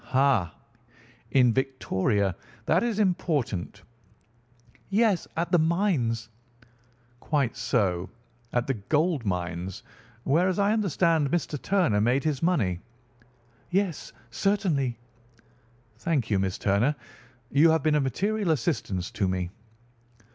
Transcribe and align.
"Ha! 0.05 0.51
In 1.29 1.53
Victoria! 1.53 2.35
That 2.65 2.81
is 2.81 2.97
important." 2.97 3.83
"Yes, 4.89 5.27
at 5.37 5.51
the 5.51 5.59
mines." 5.59 6.27
"Quite 7.19 7.55
so; 7.55 8.09
at 8.51 8.65
the 8.65 8.73
gold 8.73 9.25
mines, 9.27 9.83
where, 10.23 10.47
as 10.47 10.57
I 10.57 10.73
understand, 10.73 11.29
Mr. 11.29 11.61
Turner 11.61 12.01
made 12.01 12.23
his 12.23 12.41
money." 12.41 12.79
"Yes, 13.69 14.11
certainly." 14.31 14.97
"Thank 15.99 16.31
you, 16.31 16.39
Miss 16.39 16.57
Turner. 16.57 16.95
You 17.51 17.69
have 17.69 17.83
been 17.83 17.93
of 17.93 18.01
material 18.01 18.49
assistance 18.49 19.11
to 19.11 19.27
me." 19.27 19.51